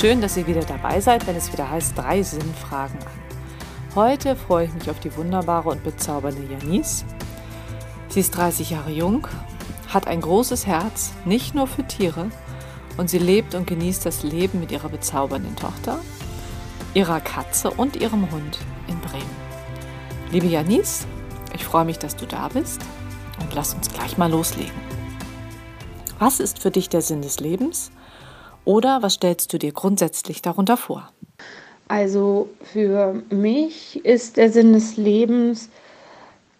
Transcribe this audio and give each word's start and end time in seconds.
Schön, 0.00 0.20
dass 0.20 0.36
ihr 0.36 0.46
wieder 0.46 0.60
dabei 0.60 1.00
seid, 1.00 1.26
wenn 1.26 1.34
es 1.34 1.52
wieder 1.52 1.68
heißt 1.68 1.98
drei 1.98 2.22
Sinnfragen 2.22 3.00
an. 3.00 3.96
Heute 3.96 4.36
freue 4.36 4.66
ich 4.66 4.72
mich 4.72 4.88
auf 4.90 5.00
die 5.00 5.16
wunderbare 5.16 5.70
und 5.70 5.82
bezaubernde 5.82 6.44
Janice. 6.48 7.04
Sie 8.08 8.20
ist 8.20 8.30
30 8.36 8.70
Jahre 8.70 8.92
jung, 8.92 9.26
hat 9.88 10.06
ein 10.06 10.20
großes 10.20 10.68
Herz, 10.68 11.10
nicht 11.24 11.56
nur 11.56 11.66
für 11.66 11.82
Tiere, 11.82 12.30
und 12.96 13.10
sie 13.10 13.18
lebt 13.18 13.56
und 13.56 13.66
genießt 13.66 14.06
das 14.06 14.22
Leben 14.22 14.60
mit 14.60 14.70
ihrer 14.70 14.88
bezaubernden 14.88 15.56
Tochter, 15.56 15.98
ihrer 16.94 17.18
Katze 17.18 17.68
und 17.72 17.96
ihrem 17.96 18.30
Hund 18.30 18.60
in 18.86 19.00
Bremen. 19.00 19.36
Liebe 20.30 20.46
Janice, 20.46 21.08
ich 21.56 21.64
freue 21.64 21.84
mich, 21.84 21.98
dass 21.98 22.14
du 22.14 22.24
da 22.24 22.46
bist 22.46 22.82
und 23.40 23.52
lass 23.52 23.74
uns 23.74 23.90
gleich 23.90 24.16
mal 24.16 24.30
loslegen. 24.30 24.80
Was 26.20 26.38
ist 26.38 26.60
für 26.60 26.70
dich 26.70 26.88
der 26.88 27.02
Sinn 27.02 27.20
des 27.20 27.40
Lebens? 27.40 27.90
Oder 28.68 29.00
was 29.00 29.14
stellst 29.14 29.50
du 29.54 29.58
dir 29.58 29.72
grundsätzlich 29.72 30.42
darunter 30.42 30.76
vor? 30.76 31.10
Also 31.88 32.50
für 32.62 33.22
mich 33.30 34.04
ist 34.04 34.36
der 34.36 34.52
Sinn 34.52 34.74
des 34.74 34.98
Lebens 34.98 35.70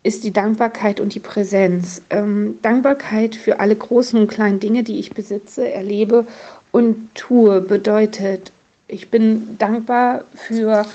ist 0.04 0.24
die 0.24 0.32
Dankbarkeit 0.32 1.00
und 1.00 1.14
die 1.14 1.20
Präsenz. 1.20 2.00
Ähm, 2.08 2.58
Dankbarkeit 2.62 3.34
für 3.34 3.60
alle 3.60 3.76
großen 3.76 4.18
und 4.18 4.28
kleinen 4.28 4.58
Dinge, 4.58 4.84
die 4.84 4.98
ich 4.98 5.12
besitze, 5.12 5.70
erlebe 5.70 6.26
und 6.72 7.14
tue, 7.14 7.60
bedeutet, 7.60 8.52
ich 8.86 9.10
bin 9.10 9.59
dankbar 9.59 10.24
für 10.34 10.86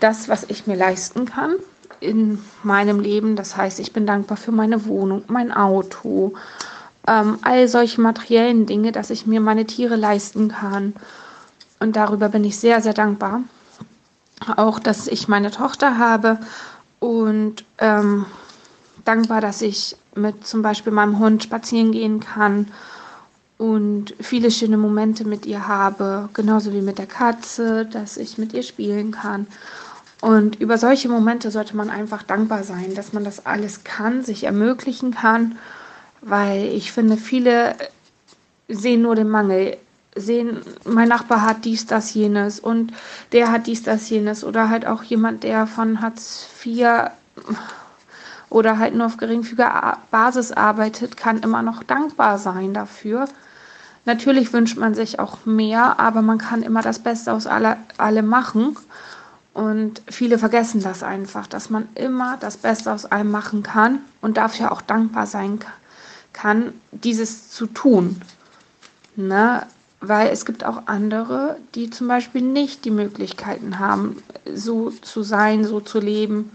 das, 0.00 0.30
was 0.30 0.46
ich 0.48 0.66
mir 0.66 0.76
leisten 0.76 1.26
kann 1.26 1.56
in 2.00 2.38
meinem 2.62 2.98
Leben. 2.98 3.36
Das 3.36 3.58
heißt, 3.58 3.78
ich 3.78 3.92
bin 3.92 4.06
dankbar 4.06 4.38
für 4.38 4.52
meine 4.52 4.86
Wohnung, 4.86 5.22
mein 5.26 5.52
Auto, 5.52 6.32
ähm, 7.06 7.38
all 7.42 7.68
solche 7.68 8.00
materiellen 8.00 8.66
Dinge, 8.66 8.92
dass 8.92 9.10
ich 9.10 9.26
mir 9.26 9.40
meine 9.40 9.66
Tiere 9.66 9.96
leisten 9.96 10.48
kann. 10.48 10.94
Und 11.80 11.96
darüber 11.96 12.28
bin 12.28 12.44
ich 12.44 12.58
sehr, 12.58 12.80
sehr 12.80 12.94
dankbar. 12.94 13.42
Auch, 14.56 14.78
dass 14.78 15.08
ich 15.08 15.28
meine 15.28 15.50
Tochter 15.50 15.98
habe 15.98 16.38
und 16.98 17.64
ähm, 17.78 18.26
dankbar, 19.04 19.40
dass 19.40 19.62
ich 19.62 19.96
mit 20.14 20.46
zum 20.46 20.62
Beispiel 20.62 20.92
meinem 20.92 21.18
Hund 21.18 21.42
spazieren 21.42 21.92
gehen 21.92 22.20
kann 22.20 22.68
und 23.58 24.14
viele 24.20 24.50
schöne 24.50 24.76
Momente 24.76 25.24
mit 25.24 25.46
ihr 25.46 25.66
habe, 25.68 26.28
genauso 26.34 26.72
wie 26.72 26.82
mit 26.82 26.98
der 26.98 27.06
Katze, 27.06 27.86
dass 27.86 28.16
ich 28.16 28.38
mit 28.38 28.52
ihr 28.52 28.62
spielen 28.62 29.12
kann. 29.12 29.46
Und 30.20 30.60
über 30.60 30.78
solche 30.78 31.08
Momente 31.08 31.50
sollte 31.50 31.76
man 31.76 31.90
einfach 31.90 32.22
dankbar 32.22 32.62
sein, 32.62 32.94
dass 32.94 33.12
man 33.12 33.24
das 33.24 33.44
alles 33.46 33.84
kann, 33.84 34.24
sich 34.24 34.44
ermöglichen 34.44 35.12
kann, 35.12 35.58
weil 36.22 36.64
ich 36.66 36.92
finde, 36.92 37.16
viele 37.16 37.76
sehen 38.68 39.02
nur 39.02 39.14
den 39.14 39.28
Mangel, 39.28 39.76
sehen, 40.14 40.60
mein 40.84 41.08
Nachbar 41.08 41.42
hat 41.42 41.64
dies, 41.64 41.86
das, 41.86 42.14
jenes 42.14 42.60
und 42.60 42.92
der 43.32 43.50
hat 43.50 43.66
dies, 43.66 43.82
das, 43.82 44.08
jenes 44.08 44.44
oder 44.44 44.68
halt 44.68 44.86
auch 44.86 45.02
jemand, 45.02 45.42
der 45.42 45.66
von 45.66 46.00
Hartz 46.00 46.48
IV 46.64 47.10
oder 48.50 48.78
halt 48.78 48.94
nur 48.94 49.06
auf 49.06 49.16
geringfügiger 49.16 49.98
Basis 50.10 50.52
arbeitet, 50.52 51.16
kann 51.16 51.40
immer 51.40 51.62
noch 51.62 51.82
dankbar 51.82 52.38
sein 52.38 52.74
dafür. 52.74 53.26
Natürlich 54.04 54.52
wünscht 54.52 54.76
man 54.76 54.94
sich 54.94 55.18
auch 55.18 55.46
mehr, 55.46 55.98
aber 55.98 56.22
man 56.22 56.38
kann 56.38 56.62
immer 56.62 56.82
das 56.82 56.98
Beste 56.98 57.32
aus 57.32 57.46
alle, 57.46 57.76
allem 57.98 58.26
machen. 58.26 58.76
Und 59.54 60.02
viele 60.08 60.38
vergessen 60.38 60.82
das 60.82 61.02
einfach, 61.02 61.46
dass 61.46 61.70
man 61.70 61.88
immer 61.94 62.36
das 62.38 62.56
Beste 62.56 62.92
aus 62.92 63.04
allem 63.06 63.30
machen 63.30 63.62
kann 63.62 64.00
und 64.20 64.36
dafür 64.36 64.72
auch 64.72 64.82
dankbar 64.82 65.26
sein 65.26 65.58
kann, 65.58 65.72
dieses 66.90 67.50
zu 67.50 67.66
tun. 67.66 68.20
Ne? 69.16 69.66
Weil 70.00 70.28
es 70.28 70.44
gibt 70.44 70.64
auch 70.64 70.86
andere, 70.86 71.58
die 71.74 71.90
zum 71.90 72.08
Beispiel 72.08 72.42
nicht 72.42 72.84
die 72.84 72.90
Möglichkeiten 72.90 73.78
haben, 73.78 74.22
so 74.52 74.90
zu 74.90 75.22
sein, 75.22 75.64
so 75.64 75.80
zu 75.80 76.00
leben, 76.00 76.50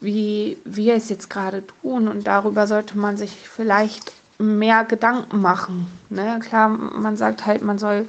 wie 0.00 0.56
wir 0.64 0.94
es 0.94 1.08
jetzt 1.08 1.28
gerade 1.28 1.64
tun. 1.82 2.08
Und 2.08 2.26
darüber 2.26 2.66
sollte 2.66 2.96
man 2.96 3.16
sich 3.16 3.32
vielleicht 3.32 4.12
mehr 4.38 4.84
Gedanken 4.84 5.40
machen. 5.40 5.86
Ne? 6.08 6.40
Klar, 6.40 6.68
man 6.68 7.16
sagt 7.16 7.46
halt, 7.46 7.62
man 7.62 7.78
soll 7.78 8.08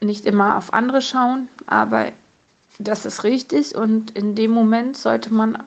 nicht 0.00 0.26
immer 0.26 0.56
auf 0.56 0.72
andere 0.72 1.02
schauen, 1.02 1.48
aber 1.66 2.12
das 2.78 3.04
ist 3.04 3.24
richtig 3.24 3.74
und 3.74 4.12
in 4.12 4.34
dem 4.34 4.52
Moment 4.52 4.96
sollte 4.96 5.32
man 5.32 5.62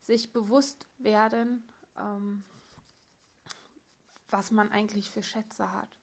sich 0.00 0.32
bewusst 0.32 0.86
werden, 0.98 1.64
ähm, 1.96 2.44
was 4.30 4.50
man 4.50 4.72
eigentlich 4.72 5.10
für 5.10 5.22
Schätze 5.22 5.72
hat. 5.72 5.98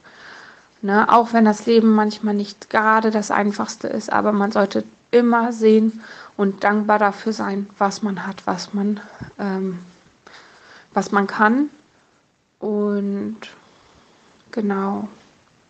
Ne? 0.81 1.11
Auch 1.11 1.33
wenn 1.33 1.45
das 1.45 1.65
Leben 1.65 1.93
manchmal 1.93 2.33
nicht 2.33 2.69
gerade 2.69 3.11
das 3.11 3.31
Einfachste 3.31 3.87
ist, 3.87 4.11
aber 4.11 4.31
man 4.31 4.51
sollte 4.51 4.83
immer 5.11 5.51
sehen 5.51 6.01
und 6.35 6.63
dankbar 6.63 6.99
dafür 6.99 7.33
sein, 7.33 7.69
was 7.77 8.03
man 8.03 8.27
hat, 8.27 8.45
was 8.45 8.73
man, 8.73 8.99
ähm, 9.39 9.79
was 10.93 11.11
man 11.11 11.27
kann. 11.27 11.69
Und 12.59 13.37
genau, 14.51 15.07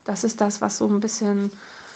das 0.04 0.24
ist 0.24 0.42
das, 0.42 0.62
was 0.62 0.78
so 0.78 0.88
ein 0.88 1.00
bisschen 1.00 1.52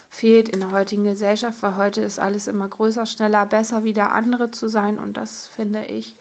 fehlt 0.08 0.48
in 0.48 0.60
der 0.60 0.70
heutigen 0.70 1.04
Gesellschaft, 1.04 1.62
weil 1.62 1.76
heute 1.76 2.02
ist 2.02 2.18
alles 2.18 2.46
immer 2.46 2.68
größer, 2.68 3.06
schneller, 3.06 3.46
besser 3.46 3.84
wie 3.84 3.94
der 3.94 4.12
andere 4.12 4.50
zu 4.50 4.68
sein. 4.68 4.98
Und 4.98 5.16
das 5.16 5.46
finde 5.46 5.86
ich 5.86 6.16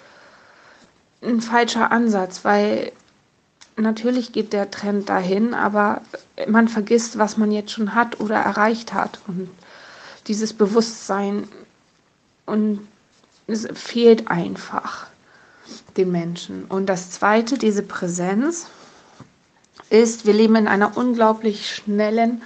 ein 1.22 1.42
falscher 1.42 1.92
Ansatz, 1.92 2.44
weil 2.44 2.94
natürlich 3.82 4.32
geht 4.32 4.54
der 4.54 4.72
Trend 4.72 5.10
dahin, 5.10 5.54
aber 5.54 6.02
man 6.48 6.68
vergisst, 6.68 7.18
was 7.18 7.38
man 7.38 7.52
jetzt 7.52 7.72
schon 7.72 7.96
hat 7.96 8.20
oder 8.20 8.36
erreicht 8.36 8.94
hat. 8.94 9.20
Und 9.28 9.50
dieses 10.28 10.54
Bewusstsein 10.54 11.48
und 12.46 12.88
es 13.48 13.68
fehlt 13.74 14.28
einfach 14.30 15.08
den 15.98 16.12
Menschen. 16.12 16.66
Und 16.66 16.88
das 16.88 17.12
Zweite, 17.12 17.58
diese 17.58 17.84
Präsenz, 17.84 18.68
ist, 19.90 20.26
wir 20.26 20.34
leben 20.34 20.56
in 20.56 20.68
einer 20.68 20.96
unglaublich 20.98 21.76
schnellen 21.76 22.42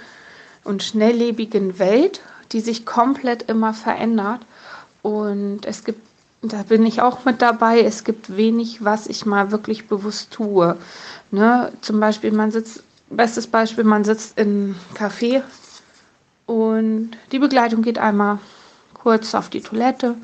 und 0.64 0.82
schnelllebigen 0.82 1.78
Welt, 1.78 2.20
die 2.52 2.60
sich 2.60 2.84
komplett 2.84 3.44
immer 3.44 3.72
verändert. 3.72 4.40
Und 5.02 5.64
es 5.64 5.84
gibt, 5.84 6.00
da 6.42 6.62
bin 6.62 6.86
ich 6.86 7.02
auch 7.02 7.24
mit 7.24 7.42
dabei, 7.42 7.80
es 7.80 8.04
gibt 8.04 8.36
wenig, 8.36 8.84
was 8.84 9.06
ich 9.06 9.26
mal 9.26 9.50
wirklich 9.50 9.88
bewusst 9.88 10.30
tue. 10.30 10.76
Ne? 11.30 11.72
Zum 11.80 12.00
Beispiel, 12.00 12.32
man 12.32 12.50
sitzt, 12.50 12.82
bestes 13.10 13.46
Beispiel, 13.46 13.84
man 13.84 14.04
sitzt 14.04 14.38
in 14.38 14.46
einem 14.46 14.76
Café 14.94 15.42
und 16.46 17.12
die 17.32 17.38
Begleitung 17.38 17.82
geht 17.82 17.98
einmal 17.98 18.38
kurz 18.94 19.34
auf 19.34 19.48
die 19.48 19.60
Toilette. 19.60 20.14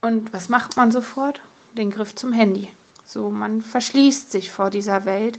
Und 0.00 0.32
was 0.32 0.48
macht 0.48 0.76
man 0.76 0.90
sofort? 0.90 1.40
Den 1.76 1.90
Griff 1.90 2.14
zum 2.14 2.32
Handy. 2.32 2.68
So, 3.04 3.30
man 3.30 3.62
verschließt 3.62 4.32
sich 4.32 4.50
vor 4.50 4.70
dieser 4.70 5.04
Welt 5.04 5.38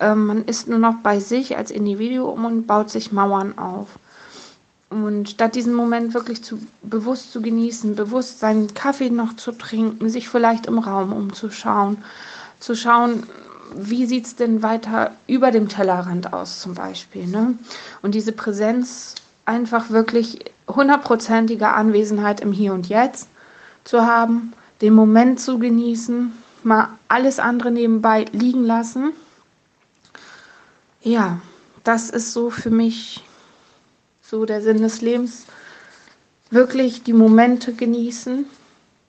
ähm, 0.00 0.26
man 0.26 0.44
ist 0.44 0.68
nur 0.68 0.78
noch 0.78 0.96
bei 1.02 1.20
sich 1.20 1.56
als 1.56 1.70
Individuum 1.70 2.44
und 2.44 2.66
baut 2.66 2.90
sich 2.90 3.12
Mauern 3.12 3.58
auf. 3.58 3.88
Und 4.90 5.30
statt 5.30 5.54
diesen 5.54 5.74
Moment 5.74 6.14
wirklich 6.14 6.42
zu, 6.42 6.58
bewusst 6.82 7.32
zu 7.32 7.42
genießen, 7.42 7.96
bewusst 7.96 8.40
seinen 8.40 8.72
Kaffee 8.74 9.10
noch 9.10 9.34
zu 9.36 9.52
trinken, 9.52 10.08
sich 10.08 10.28
vielleicht 10.28 10.66
im 10.66 10.78
Raum 10.78 11.12
umzuschauen, 11.12 11.98
zu 12.60 12.74
schauen, 12.74 13.24
wie 13.74 14.06
sieht 14.06 14.26
es 14.26 14.36
denn 14.36 14.62
weiter 14.62 15.12
über 15.26 15.50
dem 15.50 15.68
Tellerrand 15.68 16.32
aus 16.32 16.60
zum 16.60 16.74
Beispiel. 16.74 17.26
Ne? 17.26 17.58
Und 18.02 18.14
diese 18.14 18.32
Präsenz 18.32 19.16
einfach 19.46 19.90
wirklich 19.90 20.44
hundertprozentige 20.68 21.68
Anwesenheit 21.68 22.40
im 22.40 22.52
Hier 22.52 22.72
und 22.72 22.88
Jetzt 22.88 23.28
zu 23.82 24.06
haben, 24.06 24.52
den 24.80 24.94
Moment 24.94 25.40
zu 25.40 25.58
genießen, 25.58 26.32
mal 26.62 26.88
alles 27.08 27.38
andere 27.38 27.70
nebenbei 27.70 28.26
liegen 28.32 28.64
lassen 28.64 29.12
ja, 31.04 31.40
das 31.84 32.08
ist 32.10 32.32
so 32.32 32.50
für 32.50 32.70
mich 32.70 33.22
so 34.34 34.44
der 34.46 34.62
Sinn 34.62 34.82
des 34.82 35.00
Lebens. 35.00 35.46
Wirklich 36.50 37.04
die 37.04 37.12
Momente 37.12 37.72
genießen, 37.72 38.46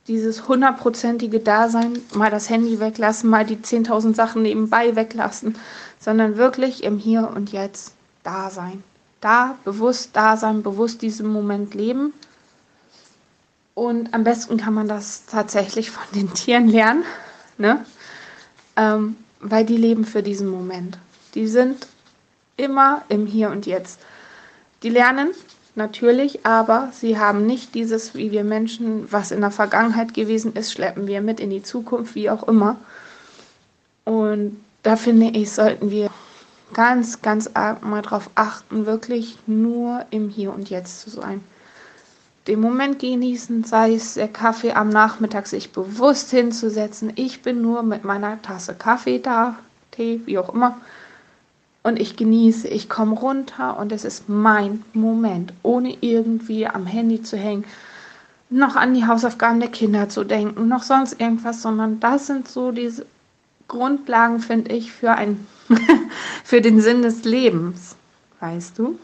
dieses 0.07 0.47
hundertprozentige 0.47 1.39
Dasein, 1.39 1.99
mal 2.13 2.29
das 2.29 2.47
Handy 2.47 2.79
weglassen, 2.79 3.31
mal 3.31 3.43
die 3.43 3.57
10.000 3.57 4.13
Sachen 4.13 4.43
nebenbei 4.43 4.95
weglassen, 4.95 5.57
sondern 5.99 6.37
wirklich 6.37 6.83
im 6.83 6.99
Hier 6.99 7.31
und 7.35 7.51
Jetzt 7.51 7.93
da 8.21 8.51
sein. 8.51 8.83
Da, 9.19 9.57
bewusst 9.65 10.11
da 10.13 10.37
sein, 10.37 10.61
bewusst 10.61 11.01
diesen 11.01 11.27
Moment 11.27 11.73
leben. 11.73 12.13
Und 13.73 14.13
am 14.13 14.23
besten 14.23 14.57
kann 14.57 14.75
man 14.75 14.87
das 14.87 15.25
tatsächlich 15.25 15.89
von 15.89 16.05
den 16.13 16.35
Tieren 16.35 16.67
lernen, 16.67 17.03
ne? 17.57 17.83
Ähm, 18.75 19.15
weil 19.39 19.65
die 19.65 19.77
leben 19.77 20.05
für 20.05 20.21
diesen 20.21 20.47
Moment. 20.47 20.99
Die 21.33 21.47
sind 21.47 21.87
immer 22.57 23.01
im 23.09 23.25
Hier 23.25 23.49
und 23.49 23.65
Jetzt. 23.65 23.99
Die 24.83 24.89
lernen 24.89 25.31
natürlich, 25.75 26.45
aber 26.45 26.89
sie 26.93 27.17
haben 27.17 27.45
nicht 27.45 27.75
dieses, 27.75 28.15
wie 28.15 28.31
wir 28.31 28.43
Menschen, 28.43 29.11
was 29.11 29.31
in 29.31 29.41
der 29.41 29.51
Vergangenheit 29.51 30.13
gewesen 30.13 30.53
ist, 30.53 30.71
schleppen 30.71 31.07
wir 31.07 31.21
mit 31.21 31.39
in 31.39 31.49
die 31.49 31.63
Zukunft, 31.63 32.15
wie 32.15 32.29
auch 32.29 32.47
immer. 32.47 32.77
Und 34.03 34.57
da 34.83 34.95
finde 34.95 35.37
ich, 35.37 35.51
sollten 35.51 35.89
wir 35.91 36.09
ganz, 36.73 37.21
ganz 37.21 37.49
arg 37.53 37.83
mal 37.83 38.01
darauf 38.01 38.29
achten, 38.35 38.85
wirklich 38.85 39.37
nur 39.47 40.05
im 40.11 40.29
Hier 40.29 40.53
und 40.53 40.69
Jetzt 40.69 41.01
zu 41.01 41.09
sein. 41.09 41.43
Den 42.47 42.59
Moment 42.59 42.99
genießen, 42.99 43.63
sei 43.63 43.95
es 43.95 44.13
der 44.13 44.27
Kaffee 44.27 44.73
am 44.73 44.89
Nachmittag, 44.89 45.47
sich 45.47 45.71
bewusst 45.71 46.29
hinzusetzen. 46.29 47.11
Ich 47.15 47.41
bin 47.41 47.61
nur 47.61 47.81
mit 47.81 48.03
meiner 48.03 48.39
Tasse 48.43 48.75
Kaffee 48.75 49.17
da, 49.17 49.57
Tee, 49.89 50.21
wie 50.25 50.37
auch 50.37 50.53
immer. 50.53 50.79
Und 51.85 51.99
ich 51.99 52.15
genieße, 52.15 52.67
ich 52.67 52.89
komme 52.89 53.15
runter 53.15 53.77
und 53.77 53.91
es 53.91 54.05
ist 54.05 54.27
mein 54.27 54.83
Moment, 54.93 55.53
ohne 55.61 55.95
irgendwie 56.01 56.65
am 56.65 56.87
Handy 56.87 57.21
zu 57.21 57.37
hängen, 57.37 57.63
noch 58.49 58.75
an 58.75 58.95
die 58.95 59.05
Hausaufgaben 59.05 59.59
der 59.59 59.69
Kinder 59.69 60.09
zu 60.09 60.23
denken, 60.23 60.67
noch 60.67 60.81
sonst 60.81 61.21
irgendwas, 61.21 61.61
sondern 61.61 61.99
das 61.99 62.25
sind 62.25 62.47
so 62.47 62.71
diese 62.71 63.05
Grundlagen, 63.67 64.39
finde 64.39 64.73
ich, 64.73 64.91
für, 64.91 65.11
ein 65.11 65.45
für 66.43 66.59
den 66.59 66.81
Sinn 66.81 67.03
des 67.03 67.23
Lebens. 67.23 67.95
Weißt 68.39 68.79
du? 68.79 68.97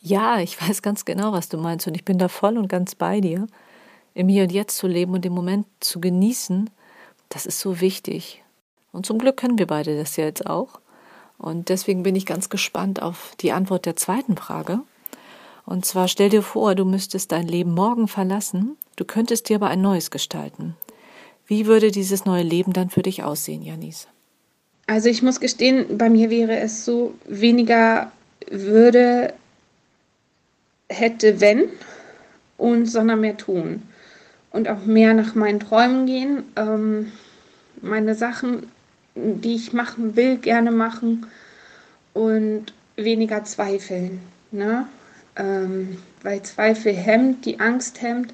Ja, 0.00 0.38
ich 0.38 0.62
weiß 0.62 0.80
ganz 0.80 1.04
genau, 1.04 1.32
was 1.32 1.48
du 1.48 1.58
meinst 1.58 1.88
und 1.88 1.96
ich 1.96 2.04
bin 2.04 2.18
da 2.18 2.28
voll 2.28 2.56
und 2.56 2.68
ganz 2.68 2.94
bei 2.94 3.20
dir. 3.20 3.48
Im 4.14 4.28
Hier 4.28 4.44
und 4.44 4.52
Jetzt 4.52 4.76
zu 4.76 4.86
leben 4.86 5.12
und 5.12 5.24
den 5.24 5.32
Moment 5.32 5.66
zu 5.80 6.00
genießen, 6.00 6.70
das 7.30 7.46
ist 7.46 7.58
so 7.58 7.80
wichtig. 7.80 8.44
Und 8.92 9.06
zum 9.06 9.18
Glück 9.18 9.38
können 9.38 9.58
wir 9.58 9.66
beide 9.66 9.96
das 9.96 10.14
ja 10.14 10.26
jetzt 10.26 10.46
auch. 10.46 10.78
Und 11.42 11.68
deswegen 11.68 12.04
bin 12.04 12.16
ich 12.16 12.24
ganz 12.24 12.48
gespannt 12.48 13.02
auf 13.02 13.34
die 13.40 13.52
Antwort 13.52 13.84
der 13.84 13.96
zweiten 13.96 14.36
Frage. 14.36 14.78
Und 15.66 15.84
zwar 15.84 16.06
stell 16.06 16.30
dir 16.30 16.42
vor, 16.42 16.74
du 16.76 16.84
müsstest 16.84 17.32
dein 17.32 17.48
Leben 17.48 17.74
morgen 17.74 18.08
verlassen, 18.08 18.76
du 18.96 19.04
könntest 19.04 19.48
dir 19.48 19.56
aber 19.56 19.68
ein 19.68 19.82
neues 19.82 20.10
gestalten. 20.10 20.76
Wie 21.46 21.66
würde 21.66 21.90
dieses 21.90 22.24
neue 22.24 22.44
Leben 22.44 22.72
dann 22.72 22.90
für 22.90 23.02
dich 23.02 23.24
aussehen, 23.24 23.62
Janis? 23.62 24.06
Also 24.86 25.08
ich 25.08 25.22
muss 25.22 25.40
gestehen, 25.40 25.98
bei 25.98 26.08
mir 26.08 26.30
wäre 26.30 26.58
es 26.58 26.84
so 26.84 27.14
weniger 27.26 28.12
würde, 28.48 29.34
hätte, 30.88 31.40
wenn 31.40 31.64
und 32.56 32.86
sondern 32.86 33.20
mehr 33.20 33.36
tun. 33.36 33.82
Und 34.50 34.68
auch 34.68 34.84
mehr 34.84 35.14
nach 35.14 35.34
meinen 35.34 35.60
Träumen 35.60 36.06
gehen, 36.06 36.44
ähm, 36.56 37.10
meine 37.80 38.14
Sachen, 38.14 38.66
die 39.14 39.54
ich 39.54 39.72
machen 39.72 40.16
will, 40.16 40.38
gerne 40.38 40.70
machen 40.70 41.26
und 42.14 42.72
weniger 42.96 43.44
zweifeln. 43.44 44.20
Ne? 44.50 44.86
Ähm, 45.36 45.98
weil 46.22 46.42
Zweifel 46.42 46.92
hemmt, 46.92 47.44
die 47.46 47.60
Angst 47.60 48.02
hemmt 48.02 48.32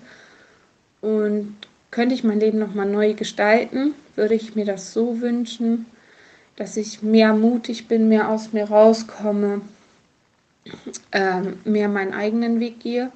und 1.01 1.55
könnte 1.91 2.15
ich 2.15 2.25
mein 2.25 2.41
Leben 2.41 2.59
nochmal 2.59 2.87
neu 2.87 3.15
gestalten, 3.15 3.95
würde 4.17 4.35
ich 4.35 4.55
mir 4.55 4.65
das 4.65 4.93
so 4.93 5.21
wünschen, 5.21 5.87
dass 6.57 6.77
ich 6.77 7.03
mehr 7.03 7.33
mutig 7.35 7.87
bin, 7.87 8.09
mehr 8.09 8.29
aus 8.29 8.53
mir 8.53 8.65
rauskomme, 8.65 9.61
ähm, 11.13 11.59
mehr 11.65 11.89
meinen 11.89 12.13
eigenen 12.13 12.61
Weg 12.61 12.81
gehe. 12.81 13.13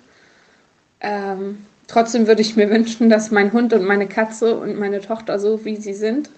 Ähm, 1.00 1.66
trotzdem 1.88 2.28
würde 2.28 2.40
ich 2.40 2.56
mir 2.56 2.70
wünschen, 2.70 3.10
dass 3.10 3.32
mein 3.32 3.52
Hund 3.52 3.72
und 3.72 3.84
meine 3.84 4.06
Katze 4.06 4.56
und 4.56 4.78
meine 4.78 5.00
Tochter 5.00 5.38
so, 5.40 5.64
wie 5.64 5.76
sie 5.76 5.94
sind, 5.94 6.30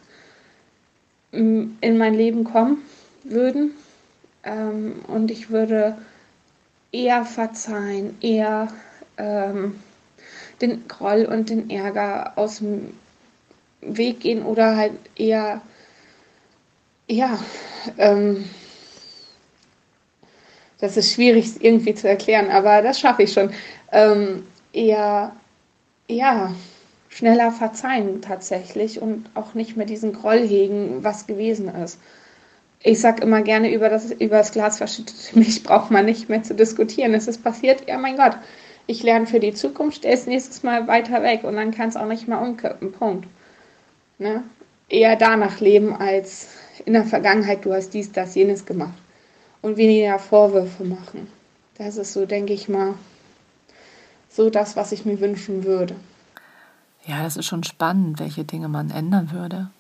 in 1.35 1.99
mein 1.99 2.15
Leben 2.15 2.45
kommen 2.45 2.79
würden. 3.25 3.73
Ähm, 4.45 5.01
und 5.09 5.31
ich 5.31 5.51
würde 5.51 5.97
eher 6.93 7.25
verzeihen, 7.25 8.17
eher 8.21 8.69
ähm, 9.17 9.81
den 10.61 10.87
Groll 10.89 11.25
und 11.25 11.51
den 11.51 11.71
Ärger 11.71 12.33
aus 12.37 12.59
dem 12.59 12.95
Weg 13.81 14.21
gehen 14.21 14.45
oder 14.45 14.77
halt 14.77 14.93
eher, 15.17 15.61
ja, 17.09 17.39
ähm, 17.99 18.45
das 20.79 20.97
ist 20.97 21.13
schwierig 21.13 21.63
irgendwie 21.63 21.95
zu 21.95 22.09
erklären, 22.09 22.51
aber 22.51 22.83
das 22.83 23.01
schaffe 23.01 23.23
ich 23.23 23.33
schon. 23.33 23.51
Ähm, 23.93 24.47
eher, 24.73 25.35
ja, 26.09 26.55
schneller 27.15 27.53
verzeihen 27.53 28.23
tatsächlich 28.23 29.01
und 29.01 29.31
auch 29.35 29.55
nicht 29.55 29.77
mehr 29.77 29.87
diesen 29.87 30.13
Groll 30.13 30.41
hegen, 30.41 31.05
was 31.05 31.29
gewesen 31.29 31.69
ist. 31.69 32.01
Ich 32.83 33.01
sage 33.01 33.23
immer 33.23 33.43
gerne, 33.43 33.73
über 33.73 33.89
das, 33.89 34.11
über 34.11 34.39
das 34.39 34.51
Glas 34.51 34.79
verschüttete 34.79 35.17
Milch 35.39 35.63
braucht 35.63 35.93
man 35.93 36.07
nicht 36.07 36.29
mehr 36.29 36.43
zu 36.43 36.55
diskutieren. 36.55 37.15
Es 37.15 37.29
ist 37.29 37.45
passiert, 37.45 37.89
ja 37.89 37.99
mein 37.99 38.17
Gott, 38.17 38.37
ich 38.89 39.05
lerne 39.05 39.27
für 39.29 39.39
die 39.39 39.55
Zukunft, 39.55 39.99
stell 39.99 40.13
es 40.13 40.27
nächstes 40.27 40.65
Mal 40.65 40.89
weiter 40.89 41.23
weg 41.23 41.45
und 41.45 41.55
dann 41.55 41.71
kann 41.71 41.89
es 41.89 41.97
auch 41.97 42.09
nicht 42.09 42.27
mehr 42.27 42.41
umkippen. 42.41 42.91
Punkt. 42.91 43.29
Ne? 44.19 44.43
Eher 44.89 45.15
danach 45.15 45.61
leben 45.61 45.95
als 45.95 46.49
in 46.85 46.95
der 46.95 47.05
Vergangenheit, 47.05 47.65
du 47.65 47.73
hast 47.73 47.91
dies, 47.91 48.11
das, 48.11 48.35
jenes 48.35 48.67
gemacht. 48.67 48.99
Und 49.63 49.77
weniger 49.77 50.19
Vorwürfe 50.19 50.85
machen. 50.85 51.29
Das 51.79 51.97
ist 51.97 52.13
so, 52.13 52.27
denke 52.27 52.53
ich 52.53 52.69
mal, 52.69 52.95
so 54.29 54.51
das, 54.51 54.77
was 54.77 54.93
ich 54.93 55.05
mir 55.05 55.21
wünschen 55.21 55.65
würde. 55.65 55.95
Ja, 57.07 57.23
das 57.23 57.37
ist 57.37 57.47
schon 57.47 57.65
spannend, 57.65 58.19
welche 58.19 58.45
Dinge 58.45 58.69
man 58.69 58.91
ändern 58.91 59.31
würde. 59.31 59.71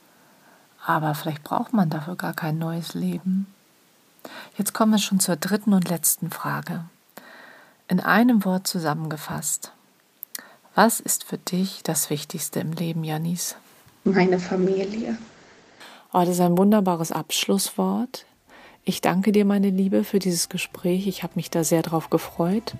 Aber 0.84 1.14
vielleicht 1.14 1.42
braucht 1.42 1.72
man 1.72 1.88
dafür 1.88 2.16
gar 2.16 2.34
kein 2.34 2.58
neues 2.58 2.94
Leben. 2.94 3.46
Jetzt 4.58 4.74
kommen 4.74 4.92
wir 4.92 4.98
schon 4.98 5.20
zur 5.20 5.36
dritten 5.36 5.72
und 5.72 5.88
letzten 5.88 6.30
Frage. 6.30 6.84
In 7.88 8.00
einem 8.00 8.44
Wort 8.44 8.66
zusammengefasst. 8.66 9.72
Was 10.74 11.00
ist 11.00 11.24
für 11.24 11.38
dich 11.38 11.82
das 11.82 12.10
Wichtigste 12.10 12.60
im 12.60 12.72
Leben, 12.72 13.04
Janis? 13.04 13.56
Meine 14.04 14.38
Familie. 14.38 15.16
Oh, 16.12 16.20
das 16.20 16.30
ist 16.30 16.40
ein 16.40 16.58
wunderbares 16.58 17.12
Abschlusswort. 17.12 18.26
Ich 18.84 19.00
danke 19.00 19.32
dir, 19.32 19.44
meine 19.44 19.70
Liebe, 19.70 20.04
für 20.04 20.18
dieses 20.18 20.50
Gespräch. 20.50 21.06
Ich 21.06 21.22
habe 21.22 21.34
mich 21.36 21.50
da 21.50 21.64
sehr 21.64 21.82
drauf 21.82 22.10
gefreut. 22.10 22.74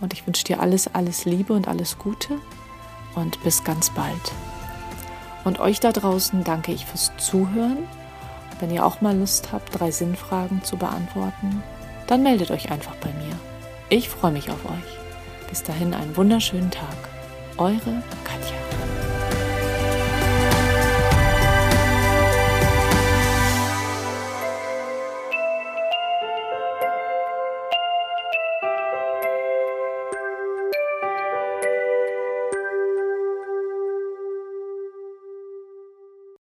Und 0.00 0.12
ich 0.12 0.26
wünsche 0.26 0.44
dir 0.44 0.60
alles, 0.60 0.94
alles 0.94 1.24
Liebe 1.24 1.54
und 1.54 1.66
alles 1.66 1.98
Gute. 1.98 2.38
Und 3.14 3.42
bis 3.42 3.64
ganz 3.64 3.90
bald. 3.90 4.32
Und 5.44 5.60
euch 5.60 5.80
da 5.80 5.92
draußen 5.92 6.42
danke 6.42 6.72
ich 6.72 6.86
fürs 6.86 7.12
Zuhören. 7.18 7.86
Wenn 8.60 8.70
ihr 8.70 8.84
auch 8.84 9.00
mal 9.00 9.16
Lust 9.16 9.52
habt, 9.52 9.78
drei 9.78 9.90
Sinnfragen 9.90 10.64
zu 10.64 10.76
beantworten, 10.76 11.62
dann 12.06 12.22
meldet 12.22 12.50
euch 12.50 12.70
einfach 12.70 12.94
bei 12.96 13.10
mir. 13.10 13.34
Ich 13.90 14.08
freue 14.08 14.32
mich 14.32 14.50
auf 14.50 14.64
euch. 14.64 15.48
Bis 15.48 15.62
dahin 15.62 15.94
einen 15.94 16.16
wunderschönen 16.16 16.70
Tag. 16.70 16.96
Eure 17.58 18.02
Katja. 18.24 18.63